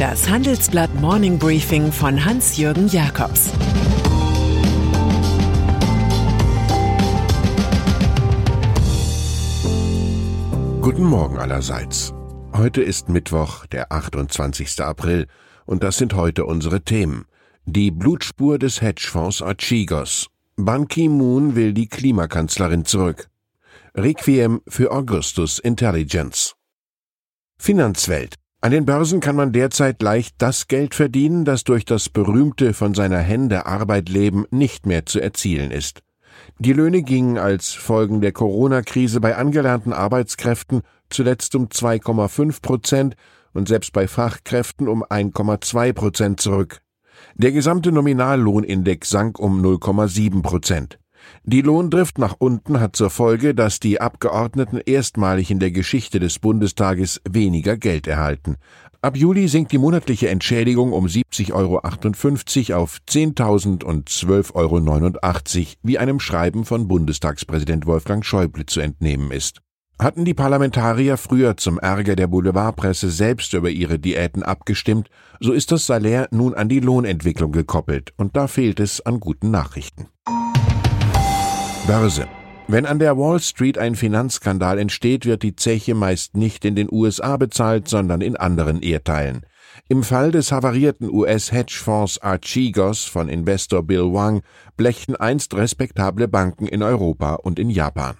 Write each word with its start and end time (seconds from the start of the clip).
Das 0.00 0.30
Handelsblatt 0.30 0.94
Morning 0.94 1.38
Briefing 1.38 1.92
von 1.92 2.24
Hans-Jürgen 2.24 2.88
Jakobs 2.88 3.50
Guten 10.80 11.04
Morgen 11.04 11.36
allerseits. 11.36 12.14
Heute 12.54 12.80
ist 12.80 13.10
Mittwoch, 13.10 13.66
der 13.66 13.92
28. 13.92 14.80
April, 14.80 15.26
und 15.66 15.82
das 15.82 15.98
sind 15.98 16.14
heute 16.14 16.46
unsere 16.46 16.80
Themen. 16.80 17.26
Die 17.66 17.90
Blutspur 17.90 18.58
des 18.58 18.80
Hedgefonds 18.80 19.42
Archigos. 19.42 20.28
Ban 20.56 20.88
Ki-moon 20.88 21.56
will 21.56 21.74
die 21.74 21.90
Klimakanzlerin 21.90 22.86
zurück. 22.86 23.28
Requiem 23.94 24.62
für 24.66 24.92
Augustus 24.92 25.58
Intelligence. 25.58 26.54
Finanzwelt. 27.58 28.36
An 28.62 28.72
den 28.72 28.84
Börsen 28.84 29.20
kann 29.20 29.36
man 29.36 29.52
derzeit 29.52 30.02
leicht 30.02 30.34
das 30.36 30.68
Geld 30.68 30.94
verdienen, 30.94 31.46
das 31.46 31.64
durch 31.64 31.86
das 31.86 32.10
berühmte 32.10 32.74
von 32.74 32.92
seiner 32.92 33.20
Hände 33.20 33.64
Arbeit 33.64 34.10
leben 34.10 34.44
nicht 34.50 34.84
mehr 34.84 35.06
zu 35.06 35.18
erzielen 35.18 35.70
ist. 35.70 36.02
Die 36.58 36.74
Löhne 36.74 37.02
gingen 37.02 37.38
als 37.38 37.72
Folgen 37.72 38.20
der 38.20 38.32
Corona-Krise 38.32 39.18
bei 39.20 39.34
angelernten 39.34 39.94
Arbeitskräften 39.94 40.82
zuletzt 41.08 41.54
um 41.54 41.68
2,5 41.68 42.60
Prozent 42.60 43.16
und 43.54 43.66
selbst 43.66 43.94
bei 43.94 44.06
Fachkräften 44.06 44.88
um 44.88 45.02
1,2 45.04 45.94
Prozent 45.94 46.40
zurück. 46.40 46.82
Der 47.36 47.52
gesamte 47.52 47.92
Nominallohnindex 47.92 49.08
sank 49.08 49.38
um 49.38 49.64
0,7 49.64 50.42
Prozent. 50.42 50.99
Die 51.44 51.62
Lohndrift 51.62 52.18
nach 52.18 52.36
unten 52.38 52.80
hat 52.80 52.96
zur 52.96 53.10
Folge, 53.10 53.54
dass 53.54 53.80
die 53.80 54.00
Abgeordneten 54.00 54.78
erstmalig 54.84 55.50
in 55.50 55.58
der 55.58 55.70
Geschichte 55.70 56.20
des 56.20 56.38
Bundestages 56.38 57.20
weniger 57.28 57.76
Geld 57.76 58.06
erhalten. 58.06 58.56
Ab 59.02 59.16
Juli 59.16 59.48
sinkt 59.48 59.72
die 59.72 59.78
monatliche 59.78 60.28
Entschädigung 60.28 60.92
um 60.92 61.06
70,58 61.06 61.54
Euro 61.54 62.82
auf 62.82 62.98
10.012,89 63.08 64.54
Euro, 64.54 65.66
wie 65.82 65.98
einem 65.98 66.20
Schreiben 66.20 66.66
von 66.66 66.86
Bundestagspräsident 66.86 67.86
Wolfgang 67.86 68.22
Schäuble 68.24 68.66
zu 68.66 68.80
entnehmen 68.80 69.30
ist. 69.30 69.62
Hatten 69.98 70.24
die 70.24 70.34
Parlamentarier 70.34 71.16
früher 71.16 71.56
zum 71.56 71.78
Ärger 71.78 72.16
der 72.16 72.26
Boulevardpresse 72.26 73.10
selbst 73.10 73.54
über 73.54 73.70
ihre 73.70 73.98
Diäten 73.98 74.42
abgestimmt, 74.42 75.08
so 75.40 75.52
ist 75.52 75.72
das 75.72 75.86
Salär 75.86 76.28
nun 76.30 76.54
an 76.54 76.68
die 76.68 76.80
Lohnentwicklung 76.80 77.52
gekoppelt, 77.52 78.12
und 78.16 78.36
da 78.36 78.48
fehlt 78.48 78.80
es 78.80 79.00
an 79.00 79.20
guten 79.20 79.50
Nachrichten. 79.50 80.08
Börse. 81.90 82.28
Wenn 82.68 82.86
an 82.86 83.00
der 83.00 83.18
Wall 83.18 83.40
Street 83.40 83.76
ein 83.76 83.96
Finanzskandal 83.96 84.78
entsteht, 84.78 85.26
wird 85.26 85.42
die 85.42 85.56
Zeche 85.56 85.96
meist 85.96 86.36
nicht 86.36 86.64
in 86.64 86.76
den 86.76 86.86
USA 86.88 87.36
bezahlt, 87.36 87.88
sondern 87.88 88.20
in 88.20 88.36
anderen 88.36 88.80
Erdteilen. 88.80 89.44
Im 89.88 90.04
Fall 90.04 90.30
des 90.30 90.52
havarierten 90.52 91.10
US-Hedgefonds 91.10 92.22
Archegos 92.22 93.06
von 93.06 93.28
Investor 93.28 93.82
Bill 93.82 94.12
Wang 94.12 94.42
blechten 94.76 95.16
einst 95.16 95.52
respektable 95.54 96.28
Banken 96.28 96.68
in 96.68 96.84
Europa 96.84 97.34
und 97.34 97.58
in 97.58 97.70
Japan. 97.70 98.14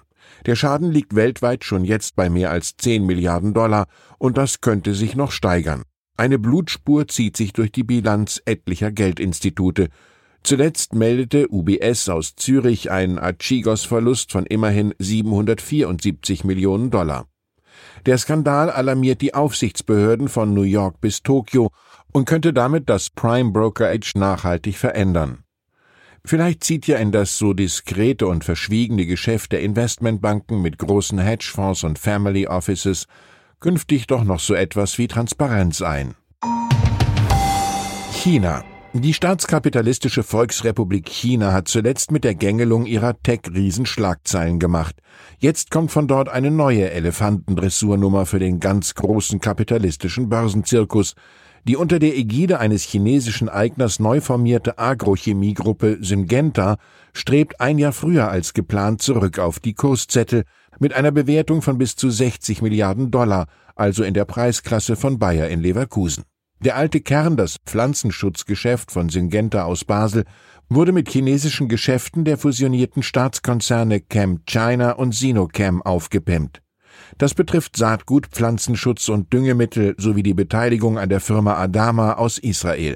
Der 0.45 0.57
Schaden 0.57 0.91
liegt 0.91 1.15
weltweit 1.15 1.63
schon 1.63 1.85
jetzt 1.85 2.17
bei 2.17 2.29
mehr 2.29 2.51
als 2.51 2.75
10 2.75 3.05
Milliarden 3.05 3.53
Dollar 3.53 3.87
und 4.17 4.35
das 4.35 4.59
könnte 4.59 4.93
sich 4.93 5.15
noch 5.15 5.31
steigern. 5.31 5.83
Eine 6.17 6.39
Blutspur 6.39 7.07
zieht 7.07 7.37
sich 7.37 7.53
durch 7.53 7.71
die 7.71 7.85
Bilanz 7.85 8.41
etlicher 8.43 8.91
Geldinstitute, 8.91 9.87
Zuletzt 10.43 10.95
meldete 10.95 11.47
UBS 11.49 12.09
aus 12.09 12.35
Zürich 12.35 12.89
einen 12.89 13.19
Archigos-Verlust 13.19 14.31
von 14.31 14.45
immerhin 14.45 14.93
774 14.97 16.43
Millionen 16.43 16.89
Dollar. 16.89 17.27
Der 18.05 18.17
Skandal 18.17 18.71
alarmiert 18.71 19.21
die 19.21 19.35
Aufsichtsbehörden 19.35 20.27
von 20.27 20.53
New 20.53 20.63
York 20.63 20.99
bis 20.99 21.21
Tokio 21.21 21.71
und 22.11 22.25
könnte 22.25 22.53
damit 22.53 22.89
das 22.89 23.11
Prime 23.11 23.51
Brokerage 23.51 24.13
nachhaltig 24.15 24.77
verändern. 24.77 25.43
Vielleicht 26.25 26.63
zieht 26.63 26.87
ja 26.87 26.97
in 26.97 27.11
das 27.11 27.37
so 27.37 27.53
diskrete 27.53 28.27
und 28.27 28.43
verschwiegene 28.43 29.05
Geschäft 29.05 29.51
der 29.51 29.61
Investmentbanken 29.61 30.61
mit 30.61 30.77
großen 30.77 31.19
Hedgefonds 31.19 31.83
und 31.83 31.97
Family 31.97 32.47
Offices 32.47 33.05
künftig 33.59 34.07
doch 34.07 34.23
noch 34.23 34.39
so 34.39 34.53
etwas 34.53 34.97
wie 34.97 35.07
Transparenz 35.07 35.81
ein. 35.81 36.15
China 38.11 38.63
die 38.93 39.13
staatskapitalistische 39.13 40.21
Volksrepublik 40.21 41.07
China 41.07 41.53
hat 41.53 41.69
zuletzt 41.69 42.11
mit 42.11 42.25
der 42.25 42.35
Gängelung 42.35 42.85
ihrer 42.85 43.17
Tech-Riesen 43.21 43.85
Schlagzeilen 43.85 44.59
gemacht. 44.59 44.97
Jetzt 45.39 45.71
kommt 45.71 45.91
von 45.91 46.07
dort 46.07 46.27
eine 46.27 46.51
neue 46.51 46.91
Elefantendressurnummer 46.91 48.25
für 48.25 48.39
den 48.39 48.59
ganz 48.59 48.93
großen 48.93 49.39
kapitalistischen 49.39 50.27
Börsenzirkus. 50.27 51.15
Die 51.63 51.77
unter 51.77 51.99
der 51.99 52.17
Ägide 52.17 52.59
eines 52.59 52.83
chinesischen 52.83 53.47
Eigners 53.47 53.99
neu 53.99 54.19
formierte 54.19 54.77
Agrochemiegruppe 54.77 55.99
Syngenta 56.01 56.77
strebt 57.13 57.61
ein 57.61 57.77
Jahr 57.77 57.93
früher 57.93 58.29
als 58.29 58.53
geplant 58.53 59.01
zurück 59.01 59.39
auf 59.39 59.59
die 59.59 59.73
Kurszettel 59.73 60.43
mit 60.79 60.93
einer 60.93 61.11
Bewertung 61.11 61.61
von 61.61 61.77
bis 61.77 61.95
zu 61.95 62.09
60 62.09 62.61
Milliarden 62.61 63.09
Dollar, 63.09 63.47
also 63.75 64.03
in 64.03 64.13
der 64.13 64.25
Preisklasse 64.25 64.97
von 64.97 65.17
Bayer 65.17 65.47
in 65.47 65.61
Leverkusen. 65.61 66.23
Der 66.63 66.75
alte 66.75 67.01
Kern, 67.01 67.37
das 67.37 67.57
Pflanzenschutzgeschäft 67.65 68.91
von 68.91 69.09
Syngenta 69.09 69.63
aus 69.63 69.83
Basel, 69.83 70.25
wurde 70.69 70.91
mit 70.91 71.09
chinesischen 71.09 71.67
Geschäften 71.67 72.23
der 72.23 72.37
fusionierten 72.37 73.01
Staatskonzerne 73.01 73.99
Chem 74.01 74.45
China 74.45 74.91
und 74.91 75.15
Sinochem 75.15 75.81
aufgepimpt. 75.81 76.61
Das 77.17 77.33
betrifft 77.33 77.77
Saatgut, 77.77 78.27
Pflanzenschutz 78.27 79.09
und 79.09 79.33
Düngemittel 79.33 79.95
sowie 79.97 80.21
die 80.21 80.35
Beteiligung 80.35 80.99
an 80.99 81.09
der 81.09 81.19
Firma 81.19 81.55
Adama 81.55 82.13
aus 82.13 82.37
Israel. 82.37 82.95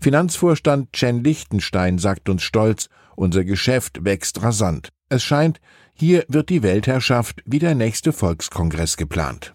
Finanzvorstand 0.00 0.92
Chen 0.92 1.22
Lichtenstein 1.22 1.98
sagt 1.98 2.28
uns 2.28 2.42
stolz, 2.42 2.88
unser 3.14 3.44
Geschäft 3.44 4.04
wächst 4.04 4.42
rasant. 4.42 4.88
Es 5.08 5.22
scheint, 5.22 5.60
hier 5.94 6.24
wird 6.26 6.48
die 6.48 6.64
Weltherrschaft 6.64 7.42
wie 7.46 7.60
der 7.60 7.76
nächste 7.76 8.12
Volkskongress 8.12 8.96
geplant. 8.96 9.54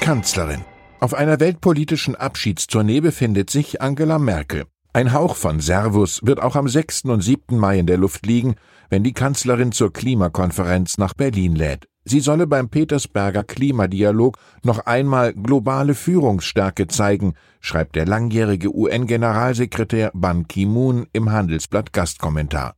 Kanzlerin 0.00 0.64
auf 1.00 1.14
einer 1.14 1.40
weltpolitischen 1.40 2.14
Abschiedstournee 2.14 3.00
befindet 3.00 3.50
sich 3.50 3.80
Angela 3.80 4.18
Merkel. 4.18 4.64
Ein 4.92 5.12
Hauch 5.12 5.36
von 5.36 5.60
Servus 5.60 6.20
wird 6.24 6.42
auch 6.42 6.56
am 6.56 6.68
6. 6.68 7.04
und 7.04 7.22
7. 7.22 7.56
Mai 7.56 7.78
in 7.78 7.86
der 7.86 7.96
Luft 7.96 8.26
liegen, 8.26 8.56
wenn 8.88 9.04
die 9.04 9.12
Kanzlerin 9.12 9.72
zur 9.72 9.92
Klimakonferenz 9.92 10.98
nach 10.98 11.14
Berlin 11.14 11.54
lädt. 11.54 11.86
Sie 12.04 12.20
solle 12.20 12.46
beim 12.46 12.70
Petersberger 12.70 13.44
Klimadialog 13.44 14.36
noch 14.64 14.80
einmal 14.86 15.32
globale 15.32 15.94
Führungsstärke 15.94 16.86
zeigen, 16.88 17.34
schreibt 17.60 17.94
der 17.94 18.06
langjährige 18.06 18.74
UN-Generalsekretär 18.74 20.10
Ban 20.14 20.48
Ki-moon 20.48 21.06
im 21.12 21.30
Handelsblatt 21.30 21.92
Gastkommentar. 21.92 22.74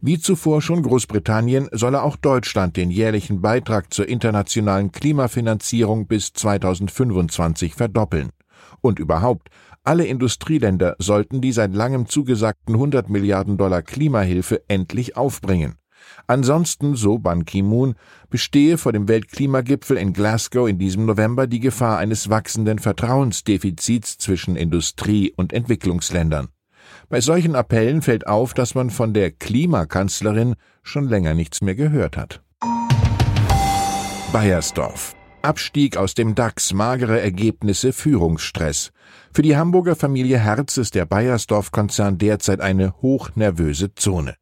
Wie 0.00 0.18
zuvor 0.18 0.62
schon 0.62 0.82
Großbritannien 0.82 1.68
solle 1.72 2.02
auch 2.02 2.16
Deutschland 2.16 2.76
den 2.76 2.90
jährlichen 2.90 3.40
Beitrag 3.40 3.92
zur 3.92 4.08
internationalen 4.08 4.92
Klimafinanzierung 4.92 6.06
bis 6.06 6.32
2025 6.32 7.74
verdoppeln. 7.74 8.30
Und 8.80 8.98
überhaupt, 8.98 9.48
alle 9.82 10.06
Industrieländer 10.06 10.96
sollten 10.98 11.40
die 11.40 11.52
seit 11.52 11.74
langem 11.74 12.06
zugesagten 12.06 12.74
100 12.74 13.08
Milliarden 13.08 13.56
Dollar 13.56 13.82
Klimahilfe 13.82 14.62
endlich 14.68 15.16
aufbringen. 15.16 15.76
Ansonsten, 16.26 16.96
so 16.96 17.18
Ban 17.18 17.44
Ki-moon, 17.44 17.94
bestehe 18.28 18.78
vor 18.78 18.92
dem 18.92 19.08
Weltklimagipfel 19.08 19.96
in 19.96 20.12
Glasgow 20.12 20.68
in 20.68 20.78
diesem 20.78 21.06
November 21.06 21.46
die 21.46 21.60
Gefahr 21.60 21.98
eines 21.98 22.30
wachsenden 22.30 22.78
Vertrauensdefizits 22.78 24.18
zwischen 24.18 24.56
Industrie- 24.56 25.32
und 25.36 25.52
Entwicklungsländern. 25.52 26.48
Bei 27.08 27.20
solchen 27.20 27.54
Appellen 27.54 28.02
fällt 28.02 28.26
auf, 28.26 28.54
dass 28.54 28.74
man 28.74 28.90
von 28.90 29.14
der 29.14 29.30
Klimakanzlerin 29.30 30.54
schon 30.82 31.08
länger 31.08 31.34
nichts 31.34 31.60
mehr 31.60 31.74
gehört 31.74 32.16
hat. 32.16 32.42
Bayersdorf. 34.32 35.14
Abstieg 35.42 35.96
aus 35.96 36.14
dem 36.14 36.34
DAX, 36.34 36.74
magere 36.74 37.20
Ergebnisse, 37.20 37.92
Führungsstress. 37.92 38.92
Für 39.32 39.42
die 39.42 39.56
Hamburger 39.56 39.96
Familie 39.96 40.38
Herz 40.38 40.76
ist 40.76 40.94
der 40.94 41.06
Bayersdorf-Konzern 41.06 42.18
derzeit 42.18 42.60
eine 42.60 42.94
hochnervöse 43.00 43.94
Zone. 43.94 44.34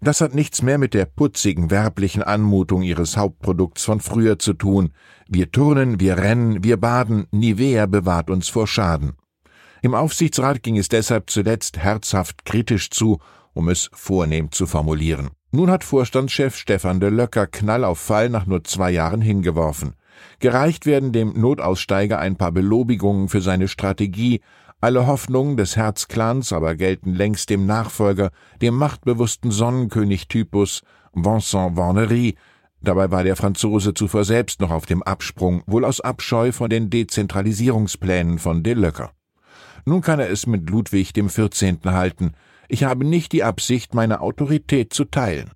Das 0.00 0.20
hat 0.20 0.34
nichts 0.34 0.62
mehr 0.62 0.78
mit 0.78 0.94
der 0.94 1.06
putzigen 1.06 1.70
werblichen 1.70 2.22
Anmutung 2.22 2.82
ihres 2.82 3.16
Hauptprodukts 3.16 3.84
von 3.84 4.00
früher 4.00 4.38
zu 4.38 4.52
tun. 4.52 4.92
Wir 5.28 5.50
turnen, 5.50 6.00
wir 6.00 6.18
rennen, 6.18 6.62
wir 6.62 6.76
baden, 6.76 7.26
Nivea 7.30 7.86
bewahrt 7.86 8.28
uns 8.28 8.48
vor 8.48 8.66
Schaden. 8.66 9.12
Im 9.84 9.96
Aufsichtsrat 9.96 10.62
ging 10.62 10.78
es 10.78 10.88
deshalb 10.88 11.28
zuletzt 11.28 11.76
herzhaft 11.76 12.44
kritisch 12.44 12.90
zu, 12.90 13.18
um 13.52 13.68
es 13.68 13.90
vornehm 13.92 14.52
zu 14.52 14.68
formulieren. 14.68 15.30
Nun 15.50 15.72
hat 15.72 15.82
Vorstandschef 15.82 16.56
Stefan 16.56 17.00
de 17.00 17.10
Löcker 17.10 17.48
Knall 17.48 17.82
auf 17.82 17.98
Fall 17.98 18.28
nach 18.28 18.46
nur 18.46 18.62
zwei 18.62 18.92
Jahren 18.92 19.20
hingeworfen. 19.20 19.96
Gereicht 20.38 20.86
werden 20.86 21.12
dem 21.12 21.32
Notaussteiger 21.32 22.20
ein 22.20 22.36
paar 22.36 22.52
Belobigungen 22.52 23.28
für 23.28 23.40
seine 23.40 23.66
Strategie, 23.66 24.40
alle 24.80 25.08
Hoffnungen 25.08 25.56
des 25.56 25.76
Herzclans 25.76 26.52
aber 26.52 26.76
gelten 26.76 27.12
längst 27.12 27.50
dem 27.50 27.66
Nachfolger, 27.66 28.30
dem 28.60 28.76
machtbewussten 28.76 29.50
Sonnenkönig-Typus 29.50 30.82
Vincent 31.12 31.76
Warnery, 31.76 32.36
Dabei 32.84 33.12
war 33.12 33.22
der 33.22 33.36
Franzose 33.36 33.94
zuvor 33.94 34.24
selbst 34.24 34.60
noch 34.60 34.72
auf 34.72 34.86
dem 34.86 35.04
Absprung, 35.04 35.62
wohl 35.66 35.84
aus 35.84 36.00
Abscheu 36.00 36.50
vor 36.50 36.68
den 36.68 36.90
Dezentralisierungsplänen 36.90 38.40
von 38.40 38.64
De 38.64 38.74
Löcker. 38.74 39.12
Nun 39.84 40.00
kann 40.00 40.20
er 40.20 40.30
es 40.30 40.46
mit 40.46 40.70
Ludwig 40.70 41.12
dem 41.12 41.28
14. 41.28 41.80
halten. 41.84 42.32
Ich 42.68 42.84
habe 42.84 43.04
nicht 43.04 43.32
die 43.32 43.42
Absicht, 43.42 43.94
meine 43.94 44.20
Autorität 44.20 44.92
zu 44.92 45.04
teilen. 45.04 45.50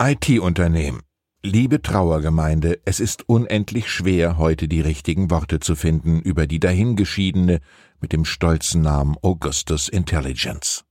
IT-Unternehmen. 0.00 1.00
Liebe 1.42 1.82
Trauergemeinde, 1.82 2.80
es 2.84 3.00
ist 3.00 3.28
unendlich 3.28 3.90
schwer, 3.90 4.38
heute 4.38 4.68
die 4.68 4.80
richtigen 4.80 5.30
Worte 5.30 5.60
zu 5.60 5.74
finden 5.76 6.20
über 6.20 6.46
die 6.46 6.60
dahingeschiedene 6.60 7.60
mit 8.00 8.12
dem 8.12 8.24
stolzen 8.24 8.82
Namen 8.82 9.16
Augustus 9.22 9.88
Intelligence. 9.88 10.84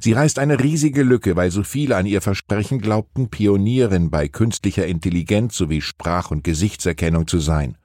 Sie 0.00 0.12
reißt 0.12 0.38
eine 0.38 0.60
riesige 0.60 1.02
Lücke, 1.02 1.36
weil 1.36 1.50
so 1.50 1.62
viele 1.62 1.96
an 1.96 2.06
ihr 2.06 2.22
Versprechen 2.22 2.80
glaubten, 2.80 3.28
Pionierin 3.28 4.10
bei 4.10 4.28
künstlicher 4.28 4.86
Intelligenz 4.86 5.56
sowie 5.56 5.80
Sprach- 5.80 6.30
und 6.30 6.44
Gesichtserkennung 6.44 7.26
zu 7.26 7.38
sein. 7.38 7.76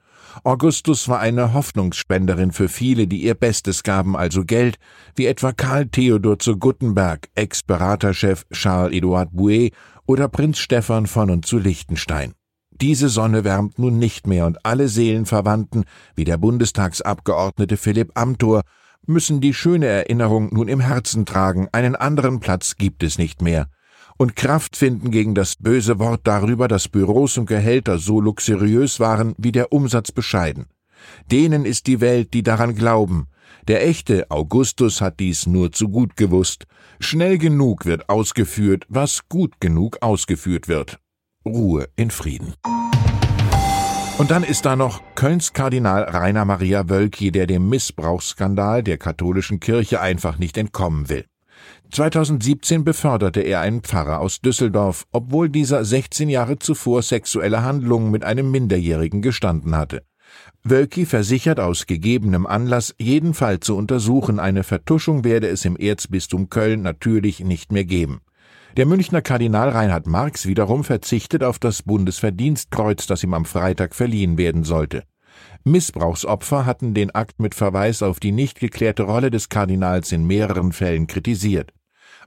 Augustus 0.44 1.08
war 1.08 1.20
eine 1.20 1.52
Hoffnungsspenderin 1.52 2.52
für 2.52 2.68
viele, 2.68 3.06
die 3.06 3.22
ihr 3.22 3.34
Bestes 3.34 3.82
gaben, 3.82 4.16
also 4.16 4.44
Geld, 4.44 4.76
wie 5.14 5.26
etwa 5.26 5.52
Karl 5.52 5.86
Theodor 5.86 6.38
zu 6.38 6.56
Guttenberg, 6.56 7.28
Ex-Beraterchef 7.34 8.46
Charles-Edouard 8.52 9.30
Bouet 9.32 9.72
oder 10.06 10.28
Prinz 10.28 10.58
Stephan 10.58 11.06
von 11.06 11.30
und 11.30 11.46
zu 11.46 11.58
Liechtenstein. 11.58 12.34
Diese 12.70 13.08
Sonne 13.08 13.44
wärmt 13.44 13.78
nun 13.78 13.98
nicht 13.98 14.26
mehr 14.26 14.46
und 14.46 14.64
alle 14.64 14.88
Seelenverwandten, 14.88 15.84
wie 16.14 16.24
der 16.24 16.38
Bundestagsabgeordnete 16.38 17.76
Philipp 17.76 18.12
Amthor, 18.14 18.62
müssen 19.06 19.40
die 19.40 19.54
schöne 19.54 19.86
Erinnerung 19.86 20.52
nun 20.52 20.68
im 20.68 20.80
Herzen 20.80 21.26
tragen, 21.26 21.68
einen 21.72 21.96
anderen 21.96 22.40
Platz 22.40 22.76
gibt 22.76 23.02
es 23.02 23.18
nicht 23.18 23.42
mehr 23.42 23.68
und 24.16 24.36
Kraft 24.36 24.76
finden 24.76 25.10
gegen 25.10 25.34
das 25.34 25.56
böse 25.56 25.98
Wort 25.98 26.22
darüber, 26.24 26.68
dass 26.68 26.88
Büros 26.88 27.38
und 27.38 27.46
Gehälter 27.46 27.98
so 27.98 28.20
luxuriös 28.20 29.00
waren 29.00 29.34
wie 29.38 29.52
der 29.52 29.72
Umsatz 29.72 30.12
bescheiden. 30.12 30.66
Denen 31.30 31.64
ist 31.64 31.86
die 31.86 32.00
Welt, 32.00 32.34
die 32.34 32.42
daran 32.42 32.74
glauben. 32.74 33.26
Der 33.68 33.86
echte 33.86 34.30
Augustus 34.30 35.00
hat 35.00 35.20
dies 35.20 35.46
nur 35.46 35.72
zu 35.72 35.88
gut 35.88 36.16
gewusst. 36.16 36.66
Schnell 36.98 37.38
genug 37.38 37.86
wird 37.86 38.08
ausgeführt, 38.08 38.84
was 38.88 39.28
gut 39.28 39.60
genug 39.60 39.98
ausgeführt 40.02 40.68
wird. 40.68 40.98
Ruhe 41.44 41.88
in 41.96 42.10
Frieden. 42.10 42.54
Und 44.18 44.30
dann 44.30 44.44
ist 44.44 44.66
da 44.66 44.76
noch 44.76 45.00
Kölns 45.14 45.54
Kardinal 45.54 46.02
Rainer 46.04 46.44
Maria 46.44 46.90
Wölki, 46.90 47.32
der 47.32 47.46
dem 47.46 47.70
Missbrauchsskandal 47.70 48.82
der 48.82 48.98
katholischen 48.98 49.60
Kirche 49.60 50.02
einfach 50.02 50.36
nicht 50.36 50.58
entkommen 50.58 51.08
will. 51.08 51.24
2017 51.90 52.84
beförderte 52.84 53.40
er 53.40 53.60
einen 53.60 53.82
Pfarrer 53.82 54.20
aus 54.20 54.40
Düsseldorf, 54.40 55.06
obwohl 55.12 55.48
dieser 55.48 55.84
16 55.84 56.28
Jahre 56.28 56.58
zuvor 56.58 57.02
sexuelle 57.02 57.62
Handlungen 57.62 58.10
mit 58.10 58.24
einem 58.24 58.50
Minderjährigen 58.50 59.22
gestanden 59.22 59.76
hatte. 59.76 60.02
Wölki 60.62 61.06
versichert 61.06 61.58
aus 61.58 61.86
gegebenem 61.86 62.46
Anlass, 62.46 62.94
jeden 62.98 63.34
Fall 63.34 63.60
zu 63.60 63.76
untersuchen, 63.76 64.38
eine 64.38 64.62
Vertuschung 64.62 65.24
werde 65.24 65.48
es 65.48 65.64
im 65.64 65.76
Erzbistum 65.76 66.50
Köln 66.50 66.82
natürlich 66.82 67.40
nicht 67.40 67.72
mehr 67.72 67.84
geben. 67.84 68.20
Der 68.76 68.86
Münchner 68.86 69.22
Kardinal 69.22 69.70
Reinhard 69.70 70.06
Marx 70.06 70.46
wiederum 70.46 70.84
verzichtet 70.84 71.42
auf 71.42 71.58
das 71.58 71.82
Bundesverdienstkreuz, 71.82 73.06
das 73.06 73.24
ihm 73.24 73.34
am 73.34 73.44
Freitag 73.44 73.94
verliehen 73.94 74.38
werden 74.38 74.64
sollte. 74.64 75.02
Missbrauchsopfer 75.64 76.66
hatten 76.66 76.94
den 76.94 77.10
Akt 77.14 77.40
mit 77.40 77.54
Verweis 77.54 78.02
auf 78.02 78.20
die 78.20 78.32
nicht 78.32 78.60
geklärte 78.60 79.02
Rolle 79.02 79.30
des 79.30 79.48
Kardinals 79.48 80.12
in 80.12 80.26
mehreren 80.26 80.72
Fällen 80.72 81.06
kritisiert. 81.06 81.72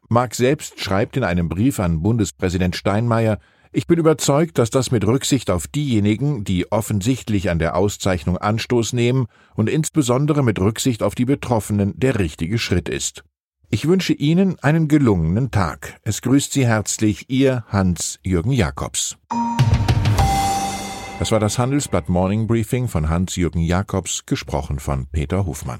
Marx 0.09 0.37
selbst 0.37 0.79
schreibt 0.79 1.17
in 1.17 1.23
einem 1.23 1.49
Brief 1.49 1.79
an 1.79 2.01
Bundespräsident 2.01 2.75
Steinmeier, 2.75 3.39
ich 3.75 3.87
bin 3.87 3.97
überzeugt, 3.97 4.59
dass 4.59 4.69
das 4.69 4.91
mit 4.91 5.05
Rücksicht 5.07 5.49
auf 5.49 5.67
diejenigen, 5.67 6.43
die 6.43 6.71
offensichtlich 6.71 7.49
an 7.49 7.57
der 7.57 7.75
Auszeichnung 7.75 8.37
Anstoß 8.37 8.93
nehmen 8.93 9.25
und 9.55 9.67
insbesondere 9.67 10.43
mit 10.43 10.59
Rücksicht 10.59 11.01
auf 11.01 11.15
die 11.15 11.25
Betroffenen 11.25 11.99
der 11.99 12.19
richtige 12.19 12.59
Schritt 12.59 12.87
ist. 12.87 13.23
Ich 13.71 13.87
wünsche 13.87 14.13
Ihnen 14.13 14.59
einen 14.59 14.87
gelungenen 14.87 15.49
Tag. 15.49 15.99
Es 16.03 16.21
grüßt 16.21 16.53
Sie 16.53 16.67
herzlich 16.67 17.31
Ihr 17.31 17.63
Hans-Jürgen 17.69 18.51
Jakobs. 18.51 19.17
Das 21.17 21.31
war 21.31 21.39
das 21.39 21.57
Handelsblatt 21.57 22.09
Morning 22.09 22.45
Briefing 22.45 22.87
von 22.87 23.09
Hans-Jürgen 23.09 23.61
Jakobs, 23.61 24.27
gesprochen 24.27 24.77
von 24.77 25.07
Peter 25.07 25.47
Hofmann. 25.47 25.79